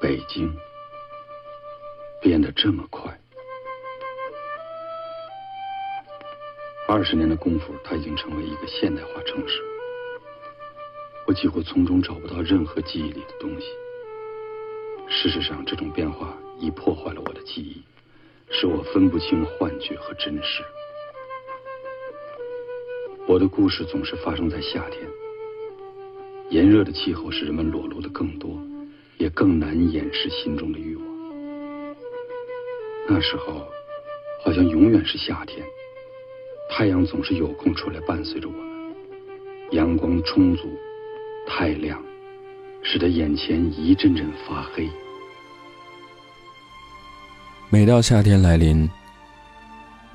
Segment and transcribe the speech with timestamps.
[0.00, 0.56] 北京
[2.22, 3.12] 变得这么快。
[6.86, 9.60] 二十年的功夫，它已经成为一个现代化城市。
[11.26, 13.66] 我几乎从中找不到任何记忆里的东西。
[15.08, 17.82] 事实上，这种变化已破坏了我的记忆，
[18.50, 20.62] 使我分不清幻觉和真实。
[23.26, 25.06] 我的故事总是发生在夏天，
[26.50, 28.56] 炎热的气候使人们裸露的更多，
[29.18, 31.04] 也更难掩饰心中的欲望。
[33.08, 33.66] 那时候，
[34.44, 35.64] 好像永远是夏天。
[36.70, 38.94] 太阳总是有空出来伴随着我们，
[39.72, 40.68] 阳光充足，
[41.48, 42.00] 太亮，
[42.82, 44.88] 使得眼前一阵阵发黑。
[47.70, 48.88] 每到夏天来临，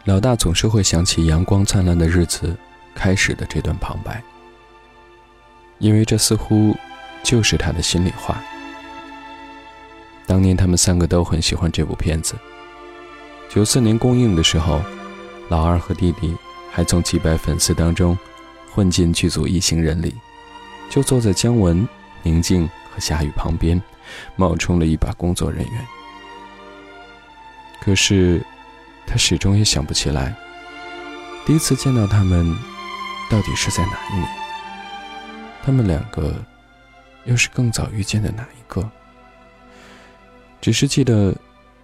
[0.05, 2.55] 老大总是会想起阳光灿烂的日子
[2.95, 4.23] 开始的这段旁白，
[5.79, 6.75] 因为这似乎
[7.23, 8.41] 就是他的心里话。
[10.27, 12.35] 当年他们三个都很喜欢这部片子，
[13.49, 14.81] 九四年公映的时候，
[15.49, 16.35] 老二和弟弟。
[16.75, 18.17] 还从几百粉丝当中
[18.71, 20.11] 混进剧组一行人里，
[20.89, 21.87] 就坐在姜文、
[22.23, 23.79] 宁静和夏雨旁边，
[24.35, 25.87] 冒充了一把工作人员。
[27.79, 28.43] 可是，
[29.05, 30.35] 他始终也想不起来，
[31.45, 32.43] 第一次见到他们
[33.29, 34.27] 到底是在哪一年？
[35.63, 36.33] 他们两个
[37.25, 38.89] 又是更早遇见的哪一个？
[40.63, 41.35] 只是记得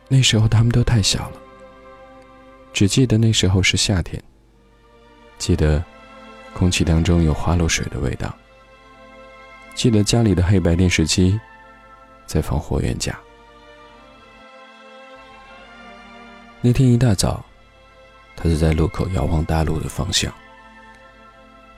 [0.08, 1.42] 那时候他们都太小了，
[2.72, 4.24] 只记得那时候是夏天。
[5.38, 5.84] 记得，
[6.54, 8.34] 空气当中有花露水的味道。
[9.76, 11.38] 记得家里的黑白电视机，
[12.26, 13.20] 在放霍元甲。
[16.62, 17.44] 那天一大早，
[18.38, 20.34] 他就在路口遥望大路的方向。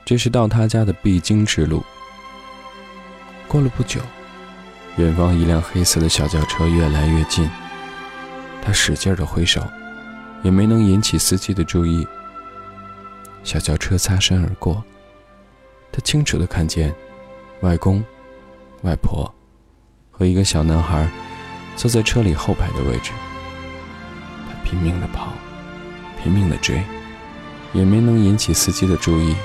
[0.05, 1.83] 这是到他家的必经之路。
[3.47, 3.99] 过了不久，
[4.97, 7.49] 远方一辆黑色的小轿车越来越近。
[8.61, 9.61] 他使劲的挥手，
[10.43, 12.07] 也没能引起司机的注意。
[13.43, 14.83] 小轿车擦身而过，
[15.91, 16.93] 他清楚的看见
[17.61, 18.03] 外公、
[18.83, 19.33] 外婆
[20.11, 21.09] 和一个小男孩
[21.75, 23.11] 坐在车里后排的位置。
[24.47, 25.33] 他拼命的跑，
[26.21, 26.83] 拼命的追，
[27.73, 29.35] 也没能引起司机的注意。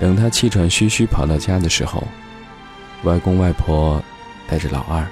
[0.00, 2.02] 等他气喘吁吁跑到家的时候，
[3.04, 4.02] 外公外婆
[4.48, 5.06] 带着老二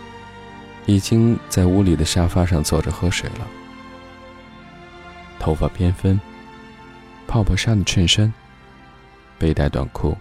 [0.87, 3.47] 已经在屋里的沙发上坐着喝水了，
[5.38, 6.20] 头发偏分。
[7.25, 8.31] 泡泡衫的衬衫，
[9.38, 10.15] 背带短裤，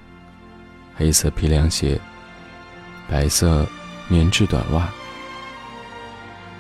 [0.96, 2.00] 黑色皮凉鞋，
[3.10, 3.68] 白色
[4.08, 4.90] 棉质短袜。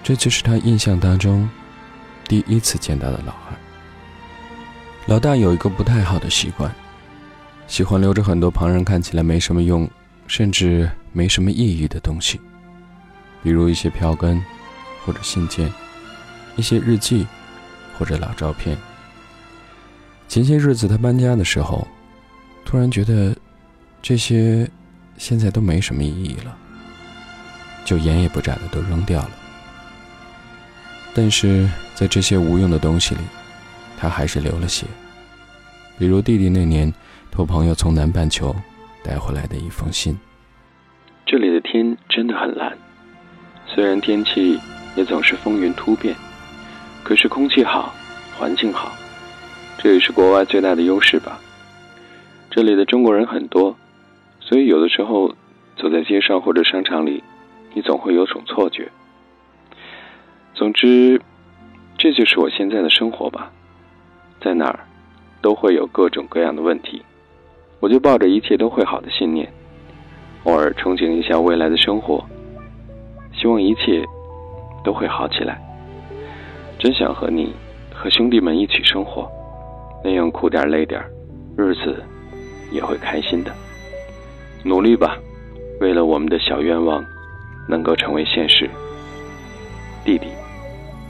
[0.03, 1.47] 这就是他印象当中
[2.27, 3.55] 第一次见到的老二。
[5.05, 6.69] 老大有一个不太好的习惯，
[7.65, 9.89] 喜欢留着很多旁人看起来没什么用，
[10.31, 12.39] 甚至没什么意义的东西，
[13.43, 14.41] 比如一些票根，
[15.03, 15.69] 或者信件，
[16.55, 17.27] 一些日记，
[17.97, 18.77] 或者老照片。
[20.29, 21.85] 前些日子他搬家的时候，
[22.63, 23.35] 突然觉得
[24.01, 24.65] 这些
[25.17, 26.57] 现在都没什么意义了，
[27.83, 29.31] 就眼也不眨的都扔掉了。
[31.13, 33.21] 但是在这些无用的东西里，
[33.97, 34.85] 他还是流了血，
[35.99, 36.91] 比如弟弟那年
[37.29, 38.55] 托朋友从南半球
[39.03, 40.17] 带回来的一封信。
[41.25, 42.77] 这里的天真的很蓝，
[43.65, 44.59] 虽然天气
[44.95, 46.15] 也总是风云突变，
[47.03, 47.93] 可是空气好，
[48.37, 48.91] 环境好。
[49.77, 51.39] 这也是国外最大的优势吧。
[52.49, 53.75] 这里的中国人很多，
[54.39, 55.33] 所以有的时候
[55.77, 57.23] 走在街上或者商场里，
[57.73, 58.91] 你总会有种错觉。
[60.53, 61.21] 总之，
[61.97, 63.51] 这就是我现在的生活吧。
[64.41, 64.79] 在哪儿，
[65.41, 67.01] 都会有各种各样的问题，
[67.81, 69.51] 我就抱着一切都会好的信念，
[70.43, 72.23] 偶尔憧憬一下未来的生活，
[73.33, 74.05] 希望一切
[74.83, 75.59] 都会好起来。
[76.77, 77.53] 真想和你
[77.91, 79.27] 和兄弟们一起生活。
[80.03, 80.99] 那样苦点累点
[81.55, 82.03] 日子
[82.71, 83.51] 也会开心的。
[84.63, 85.17] 努力吧，
[85.79, 87.03] 为了我们的小愿望
[87.67, 88.69] 能够成为现实。
[90.05, 90.27] 弟弟，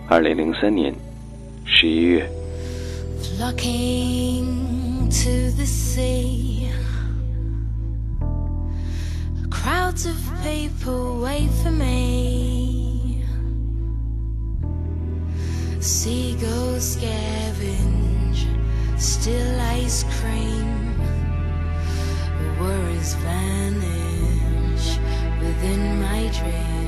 [0.09, 0.93] 二零零三年
[1.65, 2.25] 十一月。
[5.11, 6.71] to the sea.
[9.49, 13.25] Crowds of people wait for me.
[15.81, 18.45] Seagulls scavenge,
[18.97, 20.97] still ice cream.
[22.59, 24.97] Worries vanish
[25.41, 26.80] within my dreams.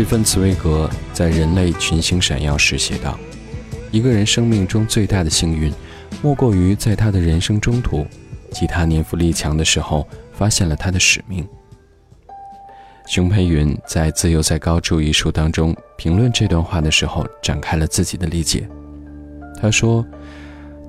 [0.00, 3.18] 斯蒂芬·茨威格在《人类群星闪耀时》写道
[3.92, 5.70] ：“一个人生命中最大的幸运，
[6.22, 8.06] 莫过于在他的人生中途，
[8.50, 11.46] 即他年富力强的时候，发现了他的使命。”
[13.06, 18.66] 熊培云在《自由在高处》一书当中评论这段话的时候，展开了自己的理解。
[19.60, 20.02] 他说：“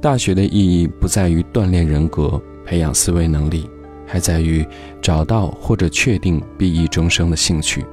[0.01, 3.69] 大学的意义不在于锻炼人格、培养思维能力，
[4.07, 4.65] 还在于
[5.01, 7.85] 找到或者确定裨益终生的兴趣。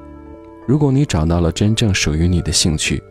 [0.69, 3.03] 如果你找到了真正属于你的兴趣，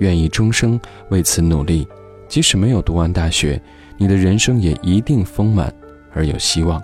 [0.00, 0.78] 愿意终生
[1.08, 1.88] 为此努力，
[2.28, 3.58] 即使没有读完大学，
[3.96, 5.74] 你的人生也一定丰满
[6.12, 6.78] 而有希望。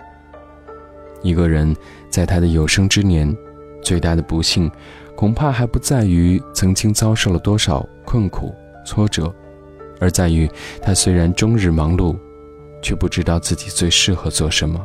[1.20, 1.76] 一个人
[2.08, 3.30] 在他的有生之年，
[3.82, 4.70] 最大的不幸，
[5.14, 8.54] 恐怕还不在于曾经遭受了多少困苦
[8.86, 9.30] 挫折，
[10.00, 12.16] 而在于他虽然终日忙碌，
[12.80, 14.82] 却不知道自己最适合做什么，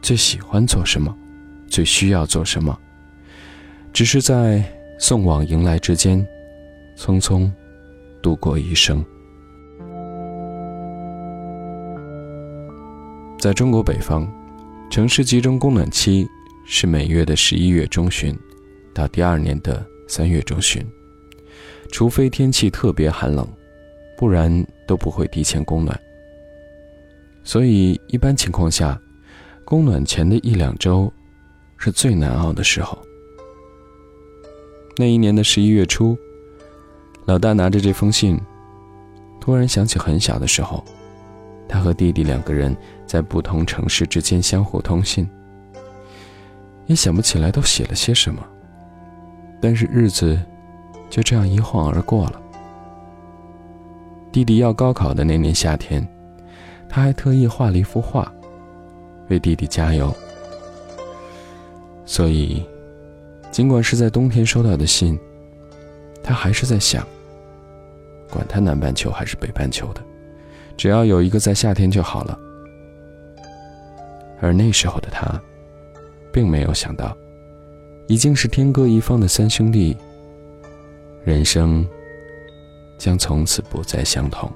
[0.00, 1.12] 最喜欢做什么，
[1.66, 2.78] 最需要做什么。
[3.92, 4.62] 只是在
[4.98, 6.24] 送往迎来之间，
[6.96, 7.50] 匆匆
[8.22, 9.04] 度过一生。
[13.40, 14.28] 在中国北方，
[14.90, 16.26] 城市集中供暖期
[16.66, 18.36] 是每月的十一月中旬，
[18.94, 20.84] 到第二年的三月中旬，
[21.90, 23.46] 除非天气特别寒冷，
[24.16, 25.98] 不然都不会提前供暖。
[27.44, 29.00] 所以一般情况下，
[29.64, 31.12] 供暖前的一两周
[31.78, 32.98] 是最难熬的时候。
[35.00, 36.18] 那一年的十一月初，
[37.24, 38.36] 老大拿着这封信，
[39.40, 40.84] 突然想起很小的时候，
[41.68, 42.76] 他和弟弟两个人
[43.06, 45.30] 在不同城市之间相互通信，
[46.86, 48.44] 也想不起来都写了些什么。
[49.60, 50.36] 但是日子
[51.08, 52.42] 就这样一晃而过了。
[54.32, 56.04] 弟弟要高考的那年夏天，
[56.88, 58.32] 他还特意画了一幅画，
[59.28, 60.12] 为弟弟加油。
[62.04, 62.66] 所以。
[63.50, 65.18] 尽管是在冬天收到的信，
[66.22, 67.06] 他还是在想：
[68.30, 70.02] 管他南半球还是北半球的，
[70.76, 72.38] 只要有一个在夏天就好了。
[74.40, 75.40] 而那时候的他，
[76.32, 77.16] 并没有想到，
[78.06, 79.96] 已经是天各一方的三兄弟，
[81.24, 81.84] 人生
[82.96, 84.48] 将从此不再相同。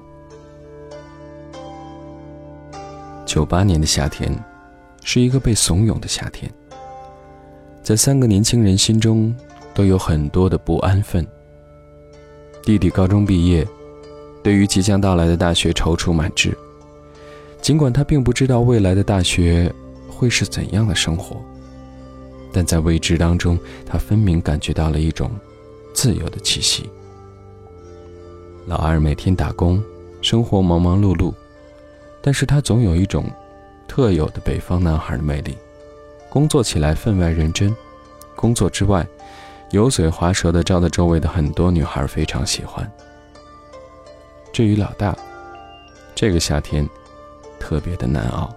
[3.25, 4.33] 九八年的夏天，
[5.03, 6.49] 是一个被怂恿的夏天。
[7.83, 9.35] 在三个年轻人心中，
[9.73, 11.27] 都有很多的不安分。
[12.63, 13.67] 弟弟高中毕业，
[14.41, 16.57] 对于即将到来的大学踌躇满志。
[17.61, 19.69] 尽管他并不知道未来的大学
[20.07, 21.35] 会是怎样的生活，
[22.53, 25.29] 但在未知当中，他分明感觉到了一种
[25.93, 26.89] 自由的气息。
[28.65, 29.83] 老二每天打工，
[30.21, 31.33] 生活忙忙碌碌，
[32.21, 33.29] 但是他总有一种
[33.89, 35.57] 特有的北方男孩的魅力。
[36.33, 37.71] 工作起来分外认真，
[38.35, 39.07] 工作之外，
[39.69, 42.91] 油嘴滑舌的招得周围的很多女孩非常喜欢。
[44.51, 45.15] 至于老大，
[46.15, 46.89] 这个夏天
[47.59, 48.51] 特别的难熬。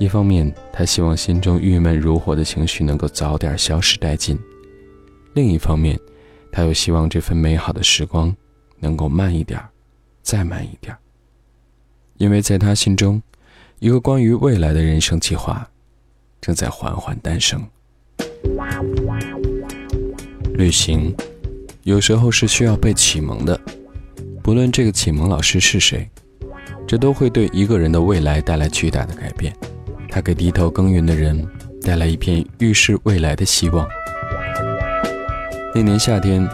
[0.00, 4.36] 一方面，他希望心中郁闷如火的情绪能够早点消失殆尽；
[5.32, 5.96] 另一方面，
[6.50, 8.34] 他又希望这份美好的时光
[8.80, 9.62] 能够慢一点，
[10.22, 10.92] 再慢一点。
[12.16, 13.22] 因为在他心中，
[13.78, 15.70] 一个关于未来的人生计划。
[16.40, 17.64] 正在缓缓诞生。
[20.54, 21.14] 旅行
[21.82, 23.60] 有时候是需要被启蒙的，
[24.42, 26.08] 不论这个启蒙老师是谁，
[26.86, 29.54] 这都会对一个人的未来带来巨大的改变。
[30.08, 31.46] 他给低头耕耘的人
[31.82, 33.86] 带来一片预示未来的希望。
[35.74, 36.48] 那年夏天，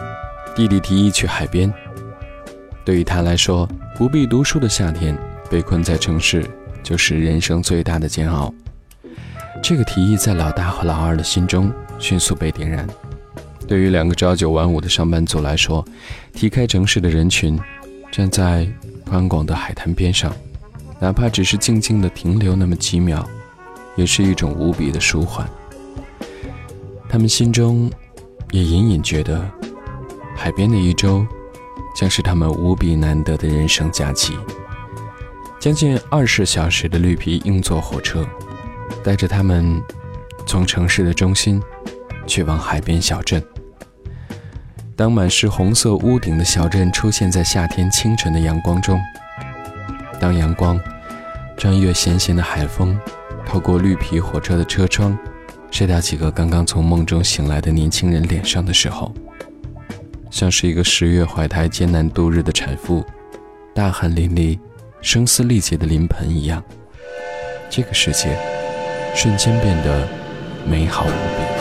[0.53, 1.73] 弟弟提议去海边。
[2.83, 5.17] 对于他来说，不必读书的夏天，
[5.49, 6.45] 被困在城市，
[6.83, 8.53] 就是人生最大的煎熬。
[9.63, 12.85] 这个提议在老大和老二的心中迅速被点燃。
[13.65, 15.83] 对于两个朝九晚五的上班族来说，
[16.41, 17.57] 离开城市的人群，
[18.11, 18.67] 站在
[19.05, 20.35] 宽广的海滩边上，
[20.99, 23.25] 哪怕只是静静的停留那么几秒，
[23.95, 25.49] 也是一种无比的舒缓。
[27.07, 27.89] 他们心中
[28.51, 29.49] 也隐隐觉得，
[30.35, 31.25] 海边的一周，
[31.95, 34.37] 将是他们无比难得的人生假期。
[35.57, 38.27] 将近二十小时的绿皮硬座火车，
[39.01, 39.81] 带着他们
[40.45, 41.61] 从城市的中心
[42.27, 43.41] 去往海边小镇。
[44.95, 49.01] 当满是红色屋顶的小镇出现在夏天清晨的阳光中，
[50.19, 50.79] 当阳光
[51.57, 52.99] 穿越咸咸的海风，
[53.45, 55.17] 透过绿皮火车的车窗，
[55.71, 59.11] 晒到几个刚刚从梦中醒来的年轻人脸上的时候，
[60.29, 63.03] 像是一个十月怀胎艰难度日的产妇，
[63.73, 64.59] 大汗淋漓、
[65.01, 66.63] 声嘶力竭的临盆一样，
[67.67, 68.37] 这个世界
[69.15, 70.07] 瞬间变得
[70.65, 71.52] 美好无比。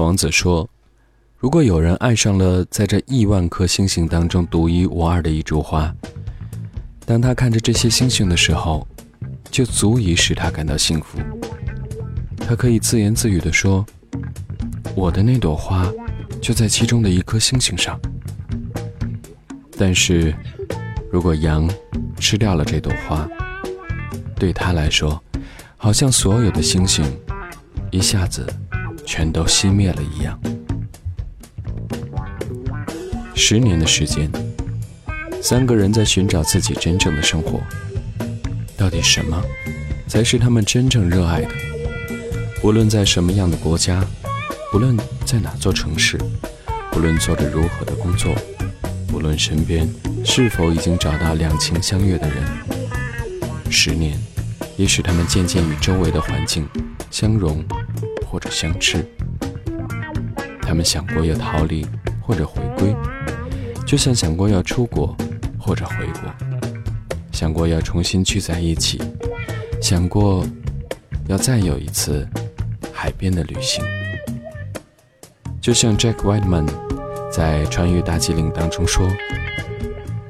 [0.00, 0.68] 王子说
[1.38, 5.94] ：“如果有人爱上了在这亿万颗星星当中独一无二的一株花，
[7.04, 8.86] 当他看着这些星星的时候，
[9.50, 11.18] 就足以使他感到幸福。
[12.36, 13.84] 他可以自言自语地说
[14.96, 15.86] ：‘我的那朵花
[16.40, 18.00] 就在其中的一颗星星上。’
[19.76, 20.34] 但是，
[21.10, 21.68] 如果羊
[22.18, 23.28] 吃掉了这朵花，
[24.36, 25.22] 对他来说，
[25.76, 27.04] 好像所有的星星
[27.90, 28.46] 一下子
[29.10, 30.40] 全都熄灭了一样。
[33.34, 34.30] 十年的时间，
[35.42, 37.60] 三个人在寻找自己真正的生活。
[38.76, 39.42] 到底什么
[40.06, 41.48] 才是他们真正热爱的？
[42.62, 44.00] 无论在什么样的国家，
[44.70, 44.96] 不论
[45.26, 46.16] 在哪座城市，
[46.92, 48.32] 不论做着如何的工作，
[49.08, 49.92] 不论身边
[50.24, 52.44] 是否已经找到两情相悦的人，
[53.68, 54.16] 十年
[54.76, 56.64] 也使他们渐渐与周围的环境
[57.10, 57.64] 相融
[58.30, 59.04] 或者相斥。
[60.62, 61.84] 他们想过要逃离
[62.22, 62.94] 或者回归，
[63.84, 65.16] 就像想过要出国
[65.58, 66.32] 或者回国，
[67.32, 69.02] 想过要重新聚在一起，
[69.82, 70.46] 想过
[71.26, 72.24] 要再有一次
[72.92, 73.84] 海边的旅行。
[75.60, 76.68] 就像 Jack Whiteman
[77.32, 79.06] 在《穿越大吉岭》当中说：“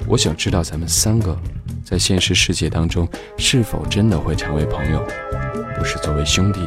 [0.09, 1.39] 我想知道咱们三个
[1.85, 5.07] 在现实世界当中是否真的会成为朋友，
[5.79, 6.61] 不是作为兄弟，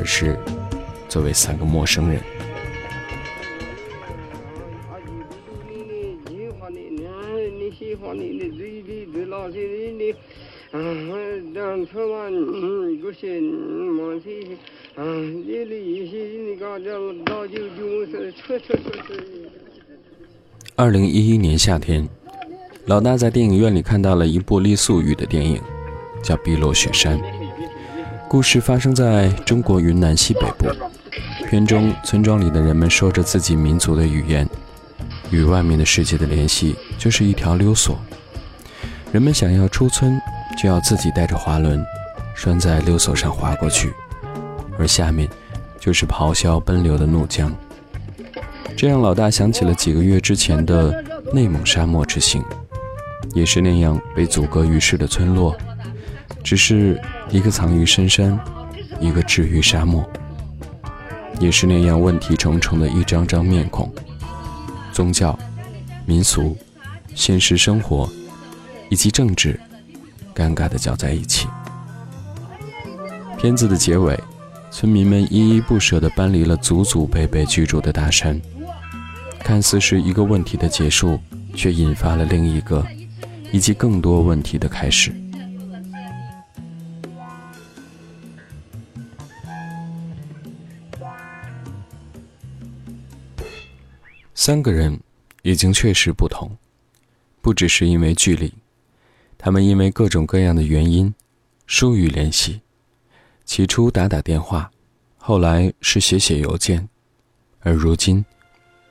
[0.00, 0.34] 而是
[1.10, 2.18] 作为三个陌生人。
[20.76, 22.08] 二零一一年夏天
[22.86, 25.60] 老大在电影院里看到了一部粟裕的电影
[26.22, 27.39] 叫碧落雪山。
[28.30, 30.68] 故事发生在中国云南西北部。
[31.48, 34.48] 片中，村庄里的人们说着自己民族的语言，
[35.32, 37.98] 与外面的世界的联系就是一条溜索。
[39.10, 40.16] 人们想要出村，
[40.56, 41.84] 就要自己带着滑轮，
[42.32, 43.92] 拴在溜索上滑过去，
[44.78, 45.28] 而下面
[45.80, 47.52] 就是咆哮奔流的怒江。
[48.76, 52.44] 这让老大想起了几个月之前的内蒙沙漠之行，
[53.34, 55.56] 也是那样被阻隔于世的村落，
[56.42, 58.38] 只是一个藏于深山，
[59.00, 60.08] 一个置于沙漠，
[61.38, 63.92] 也是那样问题重重的一张张面孔，
[64.92, 65.38] 宗教、
[66.06, 66.56] 民俗、
[67.14, 68.10] 现实生活
[68.88, 69.58] 以及政治，
[70.34, 71.46] 尴尬的搅在一起。
[73.38, 74.18] 片子的结尾，
[74.70, 78.40] 村民们依依不舍地搬离了祖祖辈辈居住的大山。
[79.42, 81.18] 看似是一个问题的结束，
[81.54, 82.86] 却引发了另一个，
[83.50, 85.10] 以及更多问题的开始。
[94.42, 94.98] 三个人
[95.42, 96.56] 已经确实不同，
[97.42, 98.50] 不只是因为距离，
[99.36, 101.14] 他们因为各种各样的原因
[101.66, 102.62] 疏于联系。
[103.44, 104.70] 起初打打电话，
[105.18, 106.88] 后来是写写邮件，
[107.58, 108.24] 而如今。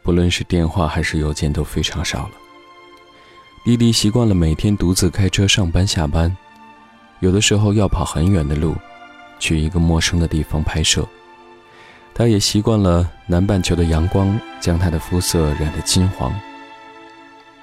[0.04, 2.32] 不论是电话还是邮件都非常少了。
[3.66, 6.38] 弟弟习惯了每天独自开车上班下班，
[7.22, 8.76] 有的时候要跑很远的路，
[9.40, 11.10] 去一个陌生的地方拍摄。
[12.20, 16.38] 他也习惯了南半球的阳光将他的肤色染得金黄。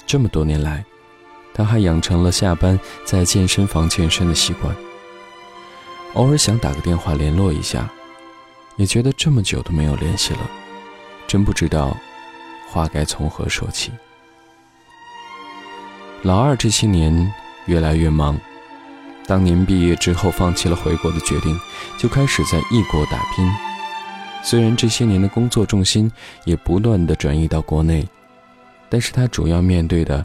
[0.07, 0.83] 这么多年来，
[1.53, 4.75] 他还养成了下班在健身房健身的习惯。
[6.15, 7.87] 偶尔想打个电话联络一下，
[8.77, 10.41] 也觉得这么久都没有联系了，
[11.27, 11.95] 真不知道。
[12.71, 13.93] 话该从何说起？
[16.23, 17.31] 老二这些年
[17.67, 18.41] 越来越忙，
[19.27, 21.61] 当年毕业之后放弃了回国的决定，
[21.99, 23.47] 就开始在异国打拼。
[24.47, 26.09] 虽然这些年的工作重心
[26.45, 28.07] 也不断的转移到国内，
[28.89, 30.25] 但是他主要面对的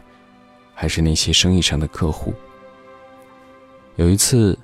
[0.76, 2.32] 还是那些生意上的客户。
[3.96, 4.56] 有一次，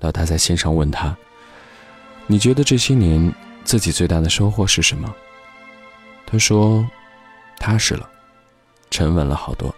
[0.00, 1.16] 老大在线上问他
[2.26, 5.14] ：“你觉得这些年自己最大的收获是什么？”
[6.26, 6.84] 他说。
[7.56, 8.10] 踏实了，
[8.90, 9.74] 沉稳了好多。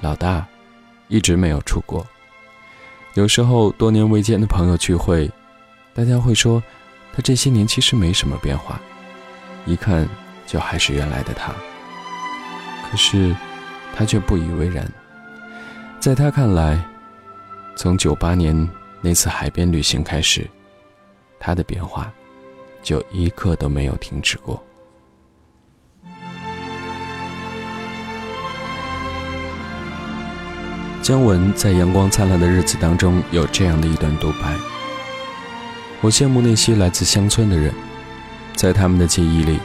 [0.00, 0.44] 老大
[1.06, 2.04] 一直没有出国，
[3.14, 5.30] 有时候多年未见的朋友聚会，
[5.94, 6.60] 大家会说
[7.12, 8.80] 他这些年其实没什么变化，
[9.66, 10.08] 一看
[10.46, 11.52] 就还是原来的他。
[12.90, 13.34] 可是
[13.94, 14.90] 他却不以为然，
[16.00, 16.82] 在他看来，
[17.76, 18.68] 从九八年
[19.00, 20.48] 那次海边旅行开始，
[21.38, 22.10] 他的变化
[22.82, 24.62] 就一刻都没有停止过。
[31.02, 34.56] 姜文在《阳光灿烂的日子》当中有这样的一段独白
[36.02, 37.72] ：“我羡慕那些来自乡村的人，
[38.56, 39.60] 在他们的记忆里，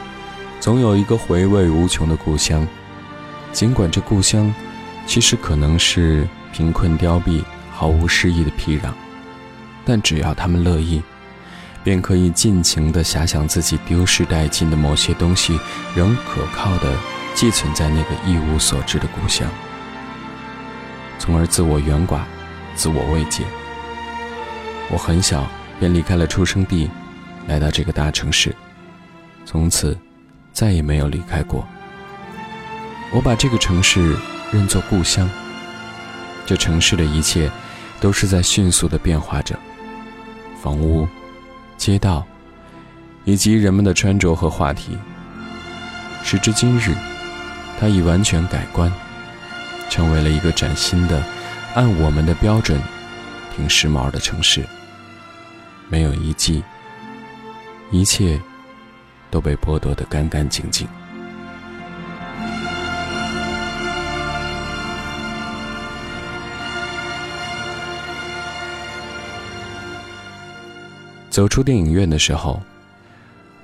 [0.60, 2.64] 总有一个回味无穷的故乡。
[3.52, 4.54] 尽管这故乡，
[5.04, 8.92] 其实可能是贫困凋敝、毫无诗意的僻壤，
[9.84, 11.02] 但只要他们乐意，
[11.82, 15.58] 便可以尽情地遐想自己丢失殆尽的某些东西，
[15.96, 16.96] 仍可靠地
[17.34, 19.50] 寄存在那个一无所知的故乡。”
[21.18, 22.20] 从而自我圆寡，
[22.76, 23.42] 自我慰藉。
[24.88, 26.90] 我很小便离开了出生地，
[27.46, 28.54] 来到这个大城市，
[29.44, 29.96] 从此
[30.52, 31.66] 再也没有离开过。
[33.12, 34.16] 我把这个城市
[34.52, 35.28] 认作故乡。
[36.44, 37.50] 这城市的一切
[38.00, 39.58] 都是在迅速的变化着，
[40.62, 41.06] 房屋、
[41.76, 42.26] 街道，
[43.24, 44.96] 以及人们的穿着和话题。
[46.24, 46.94] 时至今日，
[47.78, 48.92] 它已完全改观，
[49.88, 51.22] 成为了一个崭新的、
[51.74, 52.80] 按我们的标准
[53.54, 54.64] 挺时髦的城市。
[55.88, 56.62] 没有遗迹，
[57.90, 58.40] 一切
[59.30, 60.86] 都被剥夺得干干净净。
[71.30, 72.60] 走出电影院的时候，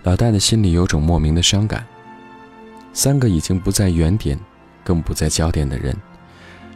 [0.05, 1.85] 老大的心里有种莫名的伤感。
[2.93, 4.39] 三个已经不在原点，
[4.85, 5.97] 更不在焦点的人，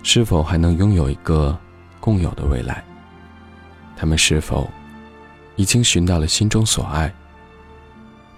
[0.02, 1.56] 是否还能拥有一个
[2.00, 2.84] 共有的未来？
[3.96, 4.68] 他们是否
[5.58, 7.12] 已经寻到了心中所爱？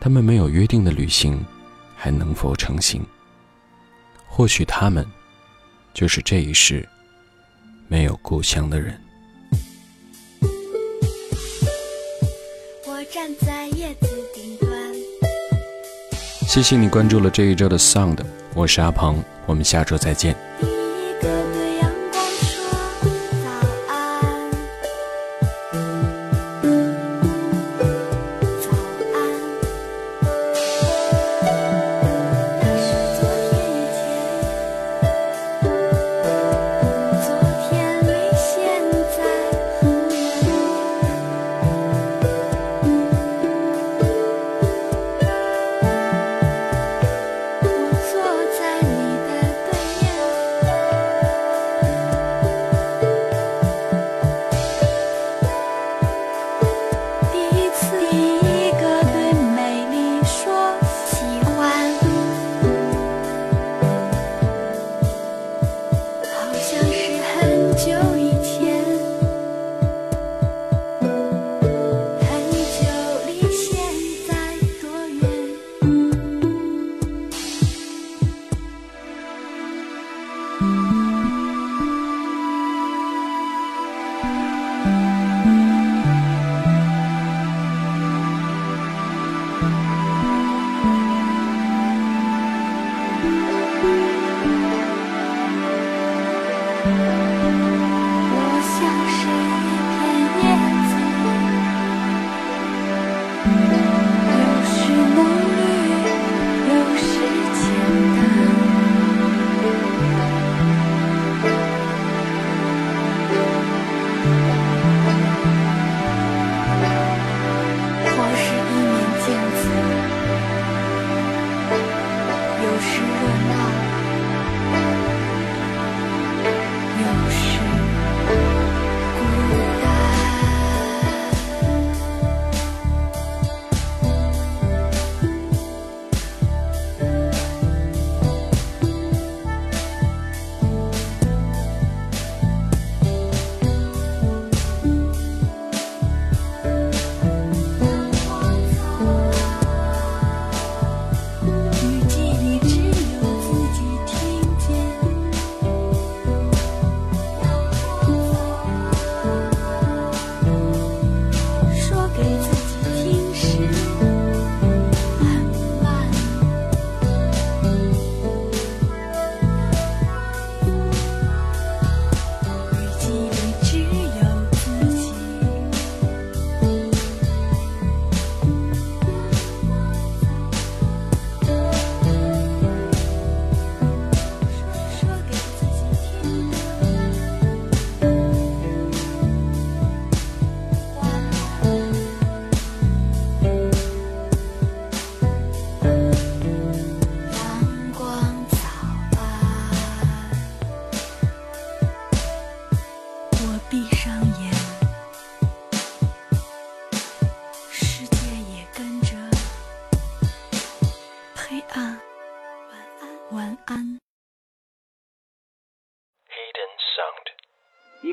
[0.00, 1.38] 他们没有约定的旅行，
[1.94, 3.04] 还能否成行？
[4.26, 5.06] 或许他们，
[5.92, 6.88] 就是这一世
[7.88, 8.98] 没有故乡的人。
[12.87, 14.72] 我站在叶子顶端，
[16.48, 20.35] 谢谢你关注了这一周的 Sound，我是阿鹏，我们下周再见。
[20.59, 21.28] 第一个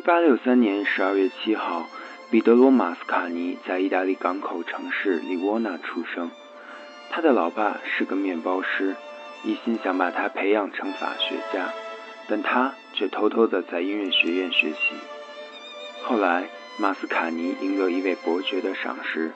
[0.07, 1.85] 八六三年十二月七号，
[2.31, 6.31] 彼得罗·马斯卡尼在意大利港口城市里沃纳出生。
[7.09, 8.95] 他的老爸是个面包师，
[9.43, 11.73] 一心想把他培养成法学家，
[12.29, 14.77] 但他却偷偷的在音乐学院学习。
[16.03, 16.47] 后来，
[16.79, 19.33] 马斯卡尼赢得一位伯爵的赏识，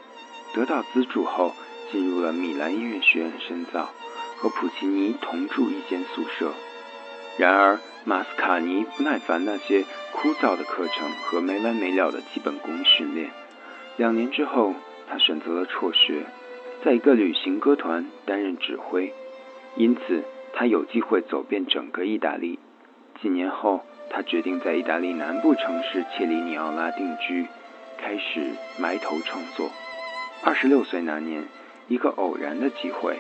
[0.54, 1.54] 得到资助后，
[1.92, 3.90] 进入了米兰音乐学院深造，
[4.38, 6.54] 和普奇尼同住一间宿舍。
[7.38, 13.30] 然而，马斯卡尼不耐烦那些枯燥的课程和没完没了的基本功训练。
[13.98, 14.74] 两年之后，
[15.08, 16.24] 他选择了辍学，
[16.84, 19.14] 在一个旅行歌团担任指挥。
[19.76, 22.58] 因此，他有机会走遍整个意大利。
[23.22, 27.46] 几年后，他决定在意大利南部城市切里尼奥拉定居，
[28.00, 28.48] 开始
[28.80, 29.70] 埋头创作。
[30.44, 31.46] 二十六岁那年，
[31.88, 33.20] 一个偶然的机会，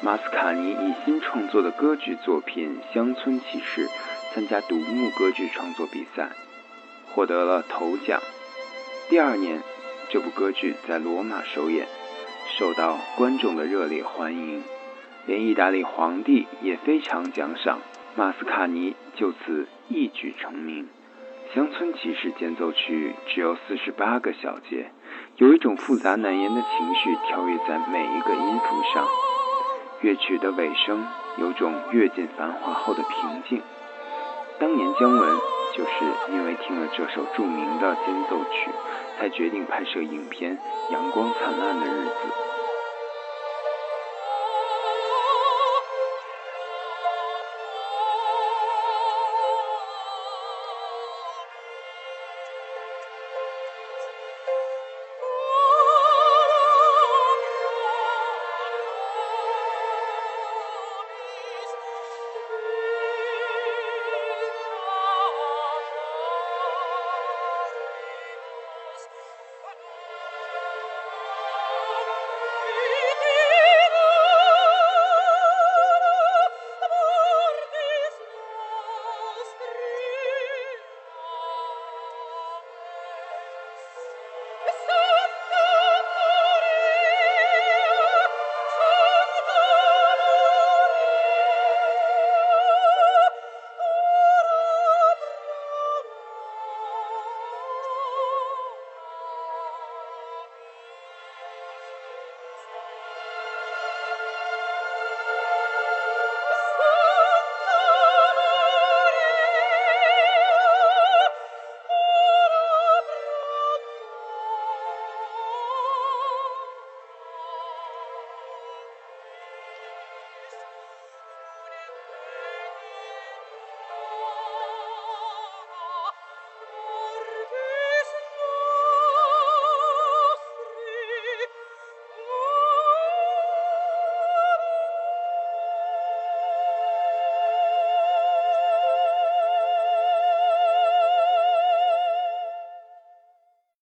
[0.00, 3.86] 马斯卡尼以新创作的歌剧作品《乡村骑士》
[4.34, 6.30] 参加独幕歌剧创作比赛，
[7.12, 8.20] 获得了头奖。
[9.10, 9.60] 第二年，
[10.08, 11.86] 这部歌剧在罗马首演，
[12.58, 14.62] 受到观众的热烈欢迎，
[15.26, 17.78] 连意大利皇帝也非常奖赏。
[18.14, 20.88] 马斯卡尼就此一举成名。
[21.54, 24.90] 《乡村骑士》间奏曲只有四十八个小节，
[25.36, 29.06] 有一种复杂难言的情绪跳跃在每一个音符上。
[30.00, 31.06] 乐曲的尾声
[31.38, 33.62] 有种阅尽繁华后的平静。
[34.58, 35.38] 当年姜文
[35.74, 35.90] 就是
[36.32, 38.70] 因为听了这首著名的间奏曲，
[39.18, 40.56] 才决定拍摄影片
[40.92, 42.10] 《阳光灿烂的日子》。